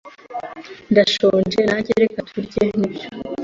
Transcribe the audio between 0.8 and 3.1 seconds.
"Ndashonje." "Nanjye." "Reka turye." "Nibyo."